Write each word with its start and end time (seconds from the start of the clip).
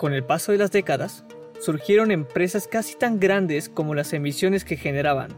Con 0.00 0.14
el 0.14 0.24
paso 0.24 0.50
de 0.50 0.56
las 0.56 0.72
décadas, 0.72 1.24
surgieron 1.60 2.10
empresas 2.10 2.66
casi 2.66 2.96
tan 2.96 3.20
grandes 3.20 3.68
como 3.68 3.94
las 3.94 4.14
emisiones 4.14 4.64
que 4.64 4.78
generaban. 4.78 5.28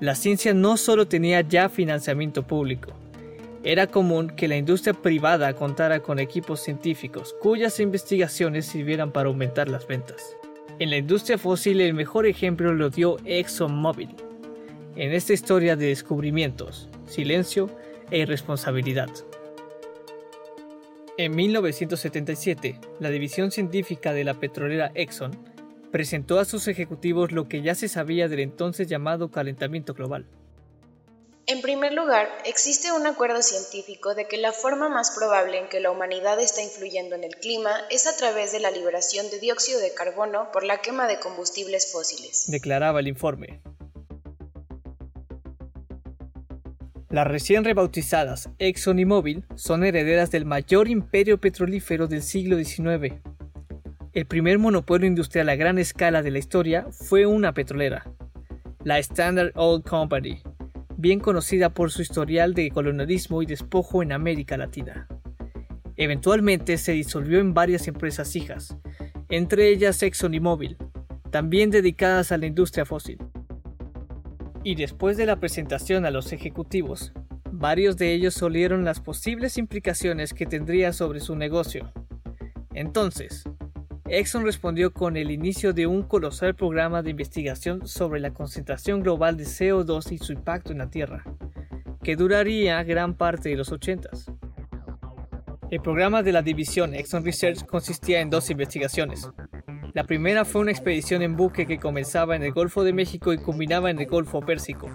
La 0.00 0.14
ciencia 0.14 0.54
no 0.54 0.78
solo 0.78 1.06
tenía 1.06 1.42
ya 1.42 1.68
financiamiento 1.68 2.46
público, 2.46 2.94
era 3.62 3.86
común 3.86 4.28
que 4.30 4.48
la 4.48 4.56
industria 4.56 4.94
privada 4.94 5.52
contara 5.52 6.00
con 6.00 6.18
equipos 6.18 6.60
científicos 6.60 7.36
cuyas 7.42 7.78
investigaciones 7.78 8.64
sirvieran 8.64 9.12
para 9.12 9.28
aumentar 9.28 9.68
las 9.68 9.86
ventas. 9.86 10.34
En 10.78 10.88
la 10.88 10.96
industria 10.96 11.36
fósil 11.36 11.82
el 11.82 11.92
mejor 11.92 12.24
ejemplo 12.24 12.72
lo 12.72 12.88
dio 12.88 13.18
ExxonMobil. 13.26 14.16
En 14.96 15.12
esta 15.12 15.34
historia 15.34 15.76
de 15.76 15.88
descubrimientos, 15.88 16.88
silencio 17.06 17.68
e 18.10 18.20
irresponsabilidad. 18.20 19.10
En 21.16 21.36
1977, 21.36 22.80
la 22.98 23.08
división 23.08 23.52
científica 23.52 24.12
de 24.12 24.24
la 24.24 24.34
petrolera 24.34 24.90
Exxon 24.96 25.30
presentó 25.92 26.40
a 26.40 26.44
sus 26.44 26.66
ejecutivos 26.66 27.30
lo 27.30 27.48
que 27.48 27.62
ya 27.62 27.76
se 27.76 27.86
sabía 27.86 28.26
del 28.26 28.40
entonces 28.40 28.88
llamado 28.88 29.30
calentamiento 29.30 29.94
global. 29.94 30.26
En 31.46 31.60
primer 31.60 31.92
lugar, 31.92 32.28
existe 32.44 32.90
un 32.90 33.06
acuerdo 33.06 33.42
científico 33.42 34.16
de 34.16 34.26
que 34.26 34.38
la 34.38 34.50
forma 34.50 34.88
más 34.88 35.12
probable 35.12 35.60
en 35.60 35.68
que 35.68 35.78
la 35.78 35.92
humanidad 35.92 36.40
está 36.40 36.62
influyendo 36.62 37.14
en 37.14 37.22
el 37.22 37.36
clima 37.36 37.70
es 37.90 38.08
a 38.08 38.16
través 38.16 38.50
de 38.50 38.58
la 38.58 38.72
liberación 38.72 39.30
de 39.30 39.38
dióxido 39.38 39.78
de 39.78 39.94
carbono 39.94 40.50
por 40.50 40.64
la 40.64 40.78
quema 40.78 41.06
de 41.06 41.20
combustibles 41.20 41.92
fósiles, 41.92 42.46
declaraba 42.48 42.98
el 42.98 43.06
informe. 43.06 43.60
Las 47.14 47.28
recién 47.28 47.62
rebautizadas 47.62 48.50
Exxon 48.58 48.98
y 48.98 49.06
son 49.54 49.84
herederas 49.84 50.32
del 50.32 50.46
mayor 50.46 50.88
imperio 50.88 51.38
petrolífero 51.38 52.08
del 52.08 52.22
siglo 52.22 52.56
XIX. 52.58 53.14
El 54.12 54.26
primer 54.26 54.58
monopolio 54.58 55.06
industrial 55.06 55.48
a 55.48 55.54
gran 55.54 55.78
escala 55.78 56.22
de 56.22 56.32
la 56.32 56.40
historia 56.40 56.88
fue 56.90 57.24
una 57.24 57.54
petrolera, 57.54 58.10
la 58.82 58.98
Standard 58.98 59.52
Oil 59.54 59.84
Company, 59.84 60.42
bien 60.96 61.20
conocida 61.20 61.70
por 61.70 61.92
su 61.92 62.02
historial 62.02 62.52
de 62.52 62.72
colonialismo 62.72 63.42
y 63.42 63.46
despojo 63.46 64.02
en 64.02 64.10
América 64.10 64.56
Latina. 64.56 65.06
Eventualmente 65.94 66.78
se 66.78 66.94
disolvió 66.94 67.38
en 67.38 67.54
varias 67.54 67.86
empresas 67.86 68.34
hijas, 68.34 68.76
entre 69.28 69.68
ellas 69.68 70.02
Exxon 70.02 70.34
y 70.34 70.40
también 71.30 71.70
dedicadas 71.70 72.32
a 72.32 72.38
la 72.38 72.46
industria 72.46 72.84
fósil. 72.84 73.18
Y 74.64 74.76
después 74.76 75.18
de 75.18 75.26
la 75.26 75.36
presentación 75.36 76.06
a 76.06 76.10
los 76.10 76.32
ejecutivos, 76.32 77.12
varios 77.52 77.98
de 77.98 78.14
ellos 78.14 78.32
solieron 78.32 78.82
las 78.82 78.98
posibles 78.98 79.58
implicaciones 79.58 80.32
que 80.32 80.46
tendría 80.46 80.94
sobre 80.94 81.20
su 81.20 81.36
negocio. 81.36 81.92
Entonces, 82.72 83.44
Exxon 84.06 84.42
respondió 84.42 84.94
con 84.94 85.18
el 85.18 85.30
inicio 85.30 85.74
de 85.74 85.86
un 85.86 86.02
colosal 86.02 86.54
programa 86.54 87.02
de 87.02 87.10
investigación 87.10 87.86
sobre 87.86 88.20
la 88.20 88.32
concentración 88.32 89.02
global 89.02 89.36
de 89.36 89.44
CO2 89.44 90.12
y 90.12 90.18
su 90.18 90.32
impacto 90.32 90.72
en 90.72 90.78
la 90.78 90.88
Tierra, 90.88 91.24
que 92.02 92.16
duraría 92.16 92.82
gran 92.84 93.14
parte 93.14 93.50
de 93.50 93.56
los 93.56 93.70
80. 93.70 94.08
El 95.70 95.80
programa 95.82 96.22
de 96.22 96.32
la 96.32 96.40
división 96.40 96.94
Exxon 96.94 97.24
Research 97.24 97.66
consistía 97.66 98.20
en 98.20 98.30
dos 98.30 98.48
investigaciones. 98.48 99.28
La 99.94 100.02
primera 100.02 100.44
fue 100.44 100.60
una 100.60 100.72
expedición 100.72 101.22
en 101.22 101.36
buque 101.36 101.66
que 101.66 101.78
comenzaba 101.78 102.34
en 102.34 102.42
el 102.42 102.50
Golfo 102.50 102.82
de 102.82 102.92
México 102.92 103.32
y 103.32 103.38
culminaba 103.38 103.90
en 103.90 104.00
el 104.00 104.06
Golfo 104.06 104.40
Pérsico. 104.40 104.90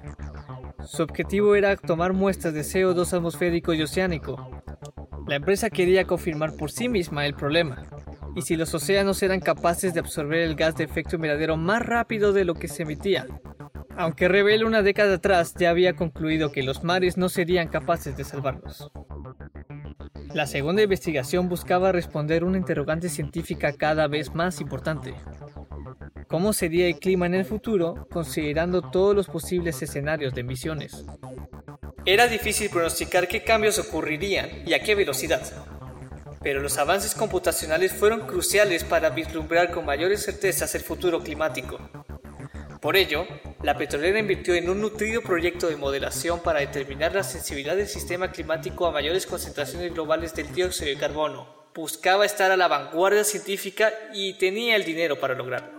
Su 0.84 1.04
objetivo 1.04 1.56
era 1.56 1.78
tomar 1.78 2.12
muestras 2.12 2.54
de 2.54 2.64
CO2 2.64 3.14
atmosférico 3.14 3.74
y 3.74 3.82
oceánico. 3.82 4.62
La 5.26 5.38
empresa 5.38 5.70
quería 5.70 6.04
confirmar 6.04 6.58
por 6.58 6.70
sí 6.70 6.90
misma 6.90 7.26
el 7.26 7.34
problema, 7.34 7.86
y 8.36 8.42
si 8.42 8.58
los 8.58 8.74
océanos 8.74 9.24
eran 9.24 9.40
capaces 9.40 9.94
de 9.94 10.02
absorber 10.02 10.42
el 10.42 10.56
gas 10.56 10.76
de 10.76 10.84
efecto 10.84 11.16
invernadero 11.16 11.56
más 11.56 11.82
rápido 11.82 12.34
de 12.34 12.44
lo 12.44 12.56
que 12.56 12.68
se 12.68 12.84
emitía. 12.84 13.26
Aunque 13.96 14.28
Rebel 14.28 14.66
una 14.66 14.82
década 14.82 15.16
atrás 15.16 15.54
ya 15.58 15.70
había 15.70 15.96
concluido 15.96 16.52
que 16.52 16.62
los 16.62 16.84
mares 16.84 17.16
no 17.16 17.30
serían 17.30 17.70
capaces 17.70 18.18
de 18.18 18.26
salvarlos. 18.26 18.92
La 20.34 20.46
segunda 20.46 20.84
investigación 20.84 21.50
buscaba 21.50 21.92
responder 21.92 22.44
una 22.44 22.58
interrogante 22.58 23.10
científica 23.10 23.74
cada 23.74 24.08
vez 24.08 24.34
más 24.34 24.62
importante. 24.62 25.14
¿Cómo 26.28 26.54
sería 26.54 26.88
el 26.88 27.00
clima 27.00 27.26
en 27.26 27.36
el 27.36 27.46
futuro 27.46 28.08
considerando 28.12 28.82
todos 28.82 29.16
los 29.16 29.28
posibles 29.28 29.82
escenarios 29.82 30.34
de 30.34 30.42
emisiones? 30.42 31.06
Era 32.06 32.28
difícil 32.28 32.70
pronosticar 32.70 33.28
qué 33.28 33.44
cambios 33.44 33.80
ocurrirían 33.80 34.50
y 34.66 34.74
a 34.74 34.82
qué 34.82 34.96
velocidad 34.96 35.42
pero 36.42 36.62
los 36.62 36.78
avances 36.78 37.16
computacionales 37.16 37.94
fueron 37.94 38.22
cruciales 38.22 38.84
para 38.84 39.10
vislumbrar 39.10 39.72
con 39.72 39.86
mayores 39.86 40.24
certezas 40.24 40.74
el 40.76 40.82
futuro 40.82 41.22
climático. 41.22 41.78
Por 42.82 42.96
ello, 42.96 43.26
la 43.62 43.78
petrolera 43.78 44.20
invirtió 44.20 44.56
en 44.56 44.70
un 44.70 44.80
nutrido 44.80 45.22
proyecto 45.22 45.68
de 45.68 45.76
modelación 45.76 46.40
para 46.40 46.62
determinar 46.62 47.14
la 47.14 47.24
sensibilidad 47.24 47.76
del 47.76 47.88
sistema 47.88 48.32
climático 48.32 48.86
a 48.86 48.92
mayores 48.92 49.26
concentraciones 49.26 49.94
globales 49.94 50.34
del 50.34 50.54
dióxido 50.54 50.90
de 50.90 50.98
carbono. 50.98 51.46
Buscaba 51.76 52.26
estar 52.26 52.52
a 52.52 52.58
la 52.58 52.70
vanguardia 52.70 53.26
científica 53.26 53.92
y 54.14 54.34
tenía 54.38 54.78
el 54.78 54.86
dinero 54.86 55.20
para 55.20 55.36
lograrlo. 55.36 55.78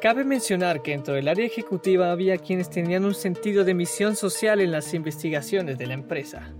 Cabe 0.00 0.24
mencionar 0.24 0.82
que 0.82 0.92
dentro 0.92 1.14
del 1.14 1.26
área 1.26 1.46
ejecutiva 1.46 2.12
había 2.12 2.36
quienes 2.36 2.70
tenían 2.70 3.04
un 3.04 3.14
sentido 3.14 3.64
de 3.64 3.74
misión 3.74 4.14
social 4.14 4.60
en 4.60 4.70
las 4.70 4.94
investigaciones 4.94 5.78
de 5.78 5.86
la 5.86 5.94
empresa 5.94 6.54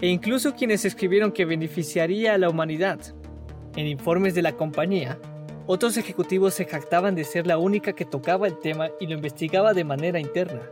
e 0.00 0.06
incluso 0.06 0.54
quienes 0.54 0.84
escribieron 0.84 1.32
que 1.32 1.44
beneficiaría 1.44 2.34
a 2.34 2.38
la 2.38 2.48
humanidad. 2.48 3.00
En 3.76 3.86
informes 3.86 4.34
de 4.34 4.42
la 4.42 4.52
compañía, 4.52 5.18
otros 5.72 5.96
ejecutivos 5.96 6.54
se 6.54 6.64
jactaban 6.64 7.14
de 7.14 7.22
ser 7.22 7.46
la 7.46 7.56
única 7.56 7.92
que 7.92 8.04
tocaba 8.04 8.48
el 8.48 8.58
tema 8.58 8.88
y 8.98 9.06
lo 9.06 9.14
investigaba 9.14 9.72
de 9.72 9.84
manera 9.84 10.18
interna. 10.18 10.62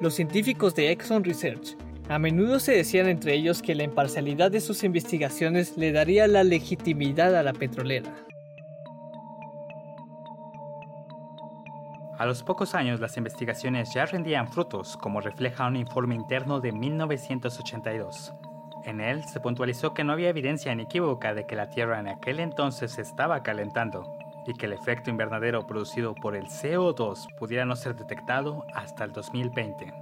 Los 0.00 0.14
científicos 0.14 0.74
de 0.74 0.90
Exxon 0.90 1.22
Research 1.22 1.76
a 2.08 2.18
menudo 2.18 2.58
se 2.58 2.72
decían 2.72 3.08
entre 3.08 3.34
ellos 3.34 3.62
que 3.62 3.76
la 3.76 3.84
imparcialidad 3.84 4.50
de 4.50 4.60
sus 4.60 4.82
investigaciones 4.82 5.76
le 5.76 5.92
daría 5.92 6.26
la 6.26 6.42
legitimidad 6.42 7.36
a 7.36 7.44
la 7.44 7.52
petrolera. 7.52 8.12
A 12.18 12.26
los 12.26 12.42
pocos 12.42 12.74
años 12.74 12.98
las 12.98 13.16
investigaciones 13.16 13.94
ya 13.94 14.06
rendían 14.06 14.48
frutos, 14.48 14.96
como 14.96 15.20
refleja 15.20 15.68
un 15.68 15.76
informe 15.76 16.16
interno 16.16 16.58
de 16.58 16.72
1982. 16.72 18.32
En 18.86 19.00
él 19.00 19.22
se 19.24 19.38
puntualizó 19.38 19.94
que 19.94 20.02
no 20.02 20.12
había 20.12 20.30
evidencia 20.30 20.72
inequívoca 20.72 21.32
de 21.32 21.46
que 21.46 21.54
la 21.54 21.70
Tierra 21.70 22.00
en 22.00 22.08
aquel 22.08 22.40
entonces 22.40 22.98
estaba 22.98 23.44
calentando 23.44 24.15
y 24.46 24.54
que 24.54 24.66
el 24.66 24.72
efecto 24.72 25.10
invernadero 25.10 25.66
producido 25.66 26.14
por 26.14 26.36
el 26.36 26.46
CO2 26.46 27.26
pudiera 27.36 27.64
no 27.64 27.76
ser 27.76 27.96
detectado 27.96 28.64
hasta 28.74 29.04
el 29.04 29.12
2020. 29.12 29.92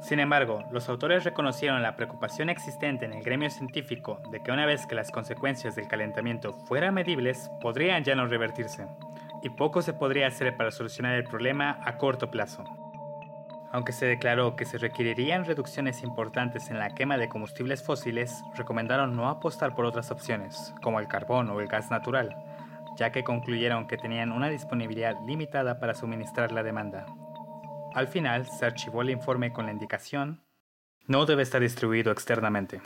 Sin 0.00 0.20
embargo, 0.20 0.62
los 0.70 0.90
autores 0.90 1.24
reconocieron 1.24 1.82
la 1.82 1.96
preocupación 1.96 2.50
existente 2.50 3.06
en 3.06 3.14
el 3.14 3.22
gremio 3.22 3.48
científico 3.48 4.20
de 4.30 4.42
que 4.42 4.52
una 4.52 4.66
vez 4.66 4.86
que 4.86 4.94
las 4.94 5.10
consecuencias 5.10 5.76
del 5.76 5.88
calentamiento 5.88 6.52
fueran 6.52 6.92
medibles, 6.92 7.50
podrían 7.62 8.04
ya 8.04 8.14
no 8.14 8.26
revertirse, 8.26 8.86
y 9.42 9.48
poco 9.48 9.80
se 9.80 9.94
podría 9.94 10.26
hacer 10.26 10.56
para 10.58 10.70
solucionar 10.70 11.14
el 11.14 11.24
problema 11.24 11.80
a 11.84 11.96
corto 11.96 12.30
plazo. 12.30 12.64
Aunque 13.72 13.92
se 13.92 14.06
declaró 14.06 14.56
que 14.56 14.66
se 14.66 14.78
requerirían 14.78 15.46
reducciones 15.46 16.02
importantes 16.02 16.70
en 16.70 16.78
la 16.78 16.90
quema 16.90 17.16
de 17.16 17.28
combustibles 17.28 17.82
fósiles, 17.82 18.44
recomendaron 18.54 19.16
no 19.16 19.28
apostar 19.28 19.74
por 19.74 19.84
otras 19.86 20.10
opciones, 20.10 20.74
como 20.82 21.00
el 21.00 21.08
carbón 21.08 21.48
o 21.48 21.60
el 21.60 21.66
gas 21.66 21.90
natural, 21.90 22.36
ya 22.96 23.12
que 23.12 23.24
concluyeron 23.24 23.86
que 23.86 23.96
tenían 23.96 24.32
una 24.32 24.48
disponibilidad 24.48 25.16
limitada 25.26 25.80
para 25.80 25.94
suministrar 25.94 26.52
la 26.52 26.62
demanda. 26.62 27.06
Al 27.94 28.08
final, 28.08 28.46
se 28.48 28.66
archivó 28.66 29.02
el 29.02 29.10
informe 29.10 29.52
con 29.52 29.66
la 29.66 29.72
indicación 29.72 30.44
no 31.06 31.26
debe 31.26 31.42
estar 31.42 31.60
distribuido 31.60 32.10
externamente. 32.10 32.80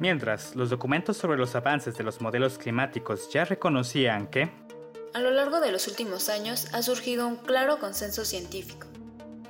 Mientras, 0.00 0.56
los 0.56 0.70
documentos 0.70 1.16
sobre 1.16 1.38
los 1.38 1.54
avances 1.54 1.96
de 1.96 2.02
los 2.02 2.20
modelos 2.20 2.58
climáticos 2.58 3.30
ya 3.32 3.44
reconocían 3.44 4.26
que, 4.26 4.50
a 5.12 5.20
lo 5.20 5.30
largo 5.30 5.60
de 5.60 5.70
los 5.70 5.86
últimos 5.86 6.28
años 6.28 6.74
ha 6.74 6.82
surgido 6.82 7.28
un 7.28 7.36
claro 7.36 7.78
consenso 7.78 8.24
científico 8.24 8.88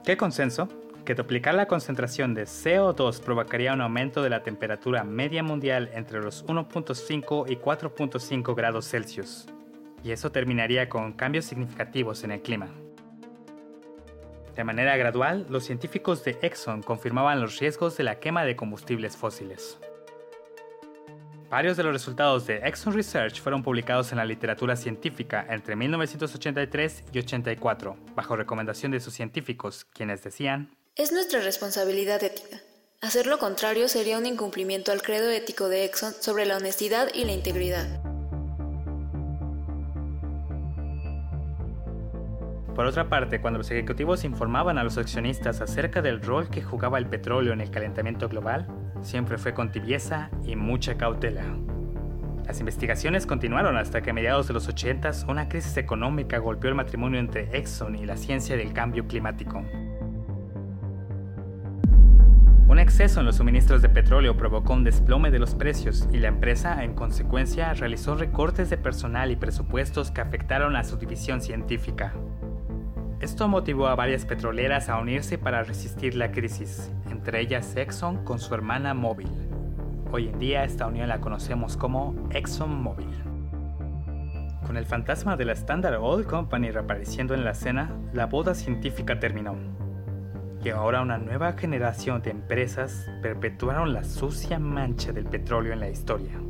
¿Qué 0.04 0.18
consenso? 0.18 0.68
Que 1.04 1.14
duplicar 1.14 1.54
la 1.54 1.66
concentración 1.66 2.32
de 2.32 2.44
CO2 2.44 3.20
provocaría 3.20 3.74
un 3.74 3.82
aumento 3.82 4.22
de 4.22 4.30
la 4.30 4.42
temperatura 4.42 5.04
media 5.04 5.42
mundial 5.42 5.90
entre 5.92 6.22
los 6.22 6.46
1.5 6.46 7.44
y 7.50 7.56
4.5 7.56 8.54
grados 8.54 8.88
Celsius, 8.88 9.46
y 10.02 10.12
eso 10.12 10.32
terminaría 10.32 10.88
con 10.88 11.12
cambios 11.12 11.44
significativos 11.44 12.24
en 12.24 12.30
el 12.30 12.40
clima. 12.40 12.70
De 14.56 14.64
manera 14.64 14.96
gradual, 14.96 15.46
los 15.50 15.64
científicos 15.64 16.24
de 16.24 16.38
Exxon 16.40 16.82
confirmaban 16.82 17.38
los 17.38 17.58
riesgos 17.58 17.98
de 17.98 18.04
la 18.04 18.18
quema 18.18 18.46
de 18.46 18.56
combustibles 18.56 19.14
fósiles. 19.14 19.78
Varios 21.50 21.76
de 21.76 21.82
los 21.82 21.92
resultados 21.92 22.46
de 22.46 22.56
Exxon 22.64 22.94
Research 22.94 23.42
fueron 23.42 23.62
publicados 23.62 24.10
en 24.12 24.18
la 24.18 24.24
literatura 24.24 24.74
científica 24.74 25.44
entre 25.50 25.76
1983 25.76 27.04
y 27.12 27.18
84, 27.18 27.96
bajo 28.14 28.36
recomendación 28.36 28.90
de 28.90 29.00
sus 29.00 29.12
científicos, 29.12 29.84
quienes 29.84 30.24
decían, 30.24 30.70
Es 30.96 31.10
nuestra 31.10 31.40
responsabilidad 31.40 32.22
ética 32.22 32.58
Hacer 33.00 33.26
lo 33.26 33.40
contrario 33.40 33.88
sería 33.88 34.16
un 34.16 34.26
incumplimiento 34.26 34.92
al 34.92 35.02
credo 35.02 35.28
ético 35.28 35.68
de 35.68 35.84
Exxon 35.84 36.12
sobre 36.20 36.46
la 36.46 36.56
honestidad 36.56 37.08
y 37.12 37.24
la 37.24 37.32
integridad. 37.32 38.00
Por 42.76 42.86
otra 42.86 43.08
parte, 43.08 43.40
cuando 43.40 43.58
los 43.58 43.72
ejecutivos 43.72 44.22
informaban 44.22 44.78
a 44.78 44.84
los 44.84 44.96
accionistas 44.96 45.60
acerca 45.60 46.00
del 46.00 46.22
rol 46.22 46.48
que 46.48 46.62
jugaba 46.62 46.98
el 46.98 47.06
petróleo 47.06 47.52
en 47.52 47.60
el 47.60 47.72
calentamiento 47.72 48.28
global, 48.28 48.68
siempre 49.02 49.36
fue 49.36 49.52
con 49.52 49.72
tibieza 49.72 50.30
y 50.44 50.54
mucha 50.54 50.96
cautela. 50.96 51.42
Las 52.46 52.60
investigaciones 52.60 53.26
continuaron 53.26 53.76
hasta 53.76 54.00
que 54.00 54.10
a 54.10 54.14
mediados 54.14 54.46
de 54.46 54.54
los 54.54 54.68
80 54.68 55.10
una 55.26 55.48
crisis 55.48 55.76
económica 55.76 56.38
golpeó 56.38 56.68
el 56.68 56.76
matrimonio 56.76 57.18
entre 57.18 57.48
Exxon 57.58 57.96
y 57.96 58.06
la 58.06 58.16
ciencia 58.16 58.56
del 58.56 58.72
cambio 58.72 59.08
climático. 59.08 59.64
Un 62.66 62.78
exceso 62.78 63.20
en 63.20 63.26
los 63.26 63.36
suministros 63.36 63.82
de 63.82 63.90
petróleo 63.90 64.38
provocó 64.38 64.72
un 64.72 64.84
desplome 64.84 65.30
de 65.30 65.38
los 65.38 65.54
precios 65.54 66.08
y 66.12 66.18
la 66.18 66.28
empresa, 66.28 66.82
en 66.82 66.94
consecuencia, 66.94 67.74
realizó 67.74 68.14
recortes 68.14 68.70
de 68.70 68.78
personal 68.78 69.30
y 69.30 69.36
presupuestos 69.36 70.10
que 70.10 70.22
afectaron 70.22 70.74
a 70.74 70.82
su 70.82 70.96
división 70.96 71.42
científica. 71.42 72.14
Esto 73.20 73.48
motivó 73.48 73.88
a 73.88 73.94
varias 73.94 74.24
petroleras 74.24 74.88
a 74.88 74.98
unirse 74.98 75.36
para 75.36 75.62
resistir 75.62 76.14
la 76.14 76.32
crisis, 76.32 76.90
entre 77.10 77.40
ellas 77.40 77.76
Exxon 77.76 78.24
con 78.24 78.38
su 78.38 78.54
hermana 78.54 78.94
Mobil. 78.94 79.30
Hoy 80.10 80.28
en 80.28 80.38
día 80.38 80.64
esta 80.64 80.86
unión 80.86 81.10
la 81.10 81.20
conocemos 81.20 81.76
como 81.76 82.14
ExxonMobil. 82.30 83.12
Con 84.66 84.78
el 84.78 84.86
fantasma 84.86 85.36
de 85.36 85.44
la 85.44 85.52
Standard 85.52 85.98
Oil 86.00 86.24
Company 86.24 86.70
reapareciendo 86.70 87.34
en 87.34 87.44
la 87.44 87.50
escena, 87.50 87.90
la 88.14 88.24
boda 88.24 88.54
científica 88.54 89.20
terminó. 89.20 89.83
Y 90.64 90.70
ahora 90.70 91.02
una 91.02 91.18
nueva 91.18 91.52
generación 91.52 92.22
de 92.22 92.30
empresas 92.30 93.06
perpetuaron 93.20 93.92
la 93.92 94.02
sucia 94.02 94.58
mancha 94.58 95.12
del 95.12 95.26
petróleo 95.26 95.74
en 95.74 95.80
la 95.80 95.90
historia. 95.90 96.40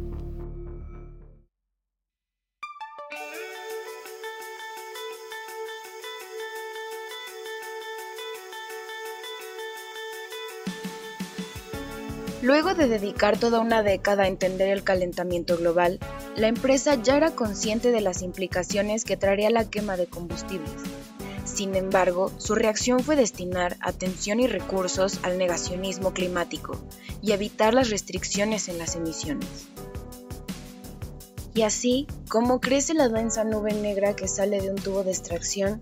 Luego 12.41 12.75
de 12.75 12.87
dedicar 12.87 13.39
toda 13.39 13.59
una 13.59 13.83
década 13.83 14.25
a 14.25 14.29
entender 14.29 14.69
el 14.69 14.85
calentamiento 14.85 15.57
global, 15.57 15.99
la 16.37 16.47
empresa 16.47 16.95
ya 16.95 17.17
era 17.17 17.31
consciente 17.35 17.91
de 17.91 18.01
las 18.01 18.23
implicaciones 18.23 19.05
que 19.05 19.17
traería 19.17 19.51
la 19.51 19.69
quema 19.69 19.97
de 19.97 20.07
combustibles. 20.07 20.94
Sin 21.55 21.77
embargo, 21.77 22.33
su 22.39 22.57
reacción 22.57 22.99
fue 22.99 23.15
destinar 23.15 23.77
atención 23.79 24.41
y 24.41 24.49
recursos 24.49 25.21
al 25.23 25.39
negacionismo 25.39 26.13
climático 26.13 26.77
y 27.23 27.31
evitar 27.31 27.75
las 27.75 27.91
restricciones 27.91 28.69
en 28.69 28.79
las 28.79 28.97
emisiones. 28.97 29.69
Y 31.55 31.63
así, 31.63 32.09
como 32.29 32.61
crece 32.61 32.93
la 32.93 33.09
densa 33.09 33.45
nube 33.45 33.73
negra 33.73 34.17
que 34.17 34.27
sale 34.27 34.61
de 34.61 34.71
un 34.71 34.75
tubo 34.75 35.05
de 35.05 35.13
extracción, 35.13 35.81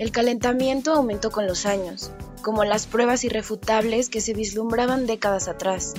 el 0.00 0.10
calentamiento 0.10 0.92
aumentó 0.92 1.30
con 1.30 1.46
los 1.46 1.66
años, 1.66 2.10
como 2.42 2.64
las 2.64 2.88
pruebas 2.88 3.22
irrefutables 3.22 4.10
que 4.10 4.20
se 4.20 4.34
vislumbraban 4.34 5.06
décadas 5.06 5.46
atrás. 5.46 5.94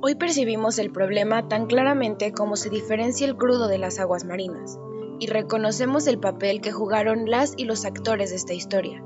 Hoy 0.00 0.16
percibimos 0.16 0.80
el 0.80 0.90
problema 0.90 1.46
tan 1.46 1.66
claramente 1.66 2.32
como 2.32 2.56
se 2.56 2.68
diferencia 2.68 3.28
el 3.28 3.36
crudo 3.36 3.68
de 3.68 3.78
las 3.78 4.00
aguas 4.00 4.24
marinas, 4.24 4.80
y 5.18 5.26
reconocemos 5.26 6.06
el 6.06 6.18
papel 6.18 6.60
que 6.60 6.72
jugaron 6.72 7.30
las 7.30 7.54
y 7.56 7.64
los 7.64 7.84
actores 7.84 8.30
de 8.30 8.36
esta 8.36 8.54
historia. 8.54 9.02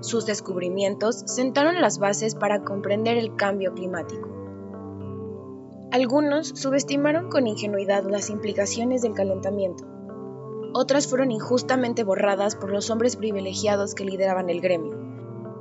Sus 0.00 0.26
descubrimientos 0.26 1.22
sentaron 1.26 1.80
las 1.80 1.98
bases 1.98 2.34
para 2.34 2.62
comprender 2.62 3.16
el 3.16 3.36
cambio 3.36 3.74
climático. 3.74 4.28
Algunos 5.90 6.48
subestimaron 6.48 7.30
con 7.30 7.46
ingenuidad 7.46 8.04
las 8.04 8.30
implicaciones 8.30 9.02
del 9.02 9.12
calentamiento, 9.12 9.86
otras 10.76 11.06
fueron 11.06 11.30
injustamente 11.30 12.02
borradas 12.02 12.56
por 12.56 12.72
los 12.72 12.90
hombres 12.90 13.14
privilegiados 13.14 13.94
que 13.94 14.04
lideraban 14.04 14.50
el 14.50 14.60
gremio, 14.60 15.03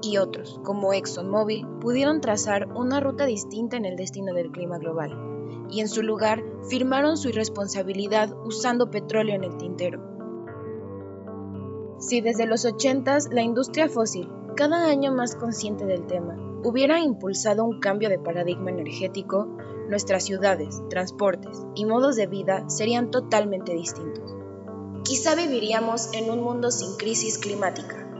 y 0.03 0.17
otros, 0.17 0.59
como 0.63 0.93
ExxonMobil, 0.93 1.65
pudieron 1.79 2.21
trazar 2.21 2.67
una 2.75 2.99
ruta 2.99 3.25
distinta 3.25 3.77
en 3.77 3.85
el 3.85 3.95
destino 3.95 4.33
del 4.33 4.51
clima 4.51 4.77
global, 4.77 5.67
y 5.71 5.79
en 5.79 5.87
su 5.87 6.03
lugar 6.03 6.43
firmaron 6.69 7.17
su 7.17 7.29
irresponsabilidad 7.29 8.35
usando 8.45 8.91
petróleo 8.91 9.35
en 9.35 9.43
el 9.43 9.57
tintero. 9.57 10.01
Si 11.99 12.21
desde 12.21 12.45
los 12.45 12.65
80 12.65 13.17
la 13.31 13.41
industria 13.41 13.87
fósil, 13.87 14.29
cada 14.55 14.87
año 14.87 15.13
más 15.13 15.35
consciente 15.35 15.85
del 15.85 16.05
tema, 16.05 16.35
hubiera 16.63 16.99
impulsado 16.99 17.63
un 17.63 17.79
cambio 17.79 18.09
de 18.09 18.19
paradigma 18.19 18.69
energético, 18.69 19.47
nuestras 19.89 20.23
ciudades, 20.23 20.81
transportes 20.89 21.65
y 21.75 21.85
modos 21.85 22.15
de 22.15 22.27
vida 22.27 22.69
serían 22.69 23.09
totalmente 23.09 23.73
distintos 23.73 24.35
quizá 25.03 25.35
viviríamos 25.35 26.13
en 26.13 26.31
un 26.31 26.41
mundo 26.41 26.71
sin 26.71 26.95
crisis 26.95 27.37
climática. 27.37 28.12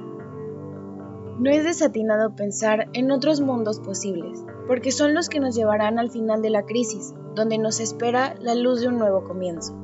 No 1.44 1.50
es 1.50 1.66
desatinado 1.66 2.38
pensar 2.38 2.88
en 2.94 3.12
otros 3.12 3.42
mundos 3.42 3.82
posibles, 3.82 4.46
porque 4.66 4.94
son 4.94 5.14
los 5.14 5.28
que 5.28 5.42
nos 5.42 5.54
llevarán 5.54 6.00
al 6.00 6.10
final 6.10 6.42
de 6.42 6.50
la 6.50 6.64
crisis, 6.64 7.14
donde 7.36 7.58
nos 7.58 7.82
espera 7.82 8.34
la 8.40 8.56
luz 8.56 8.80
de 8.80 8.88
un 8.88 8.98
nuevo 8.98 9.26
comienzo. 9.26 9.78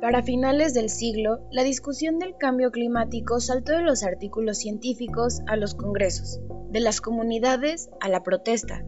Para 0.00 0.22
finales 0.22 0.72
del 0.72 0.88
siglo, 0.88 1.40
la 1.50 1.64
discusión 1.64 2.20
del 2.20 2.36
cambio 2.36 2.70
climático 2.70 3.40
saltó 3.40 3.72
de 3.72 3.82
los 3.82 4.04
artículos 4.04 4.58
científicos 4.58 5.40
a 5.48 5.56
los 5.56 5.74
congresos, 5.74 6.38
de 6.70 6.78
las 6.78 7.00
comunidades 7.00 7.90
a 8.00 8.08
la 8.08 8.22
protesta, 8.22 8.84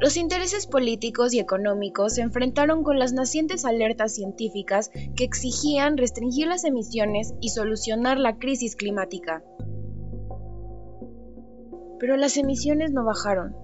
los 0.00 0.16
intereses 0.16 0.66
políticos 0.66 1.34
y 1.34 1.40
económicos 1.40 2.14
se 2.14 2.22
enfrentaron 2.22 2.82
con 2.82 2.98
las 2.98 3.12
nacientes 3.12 3.66
alertas 3.66 4.14
científicas 4.14 4.90
que 5.14 5.24
exigían 5.24 5.98
restringir 5.98 6.46
las 6.46 6.64
emisiones 6.64 7.34
y 7.42 7.50
solucionar 7.50 8.18
la 8.18 8.38
crisis 8.38 8.76
climática. 8.76 9.44
Pero 11.98 12.16
las 12.16 12.38
emisiones 12.38 12.92
no 12.92 13.04
bajaron. 13.04 13.54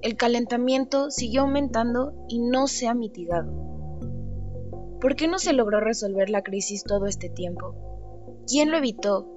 El 0.00 0.16
calentamiento 0.16 1.10
siguió 1.10 1.40
aumentando 1.40 2.14
y 2.28 2.38
no 2.38 2.68
se 2.68 2.86
ha 2.86 2.94
mitigado. 2.94 3.50
¿Por 5.00 5.16
qué 5.16 5.26
no 5.26 5.40
se 5.40 5.54
logró 5.54 5.80
resolver 5.80 6.30
la 6.30 6.42
crisis 6.42 6.84
todo 6.84 7.06
este 7.06 7.28
tiempo? 7.28 7.74
¿Quién 8.46 8.70
lo 8.70 8.76
evitó? 8.76 9.28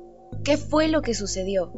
¿Qué 0.44 0.58
fue 0.58 0.88
lo 0.88 1.02
que 1.02 1.16
sucedió? 1.16 1.74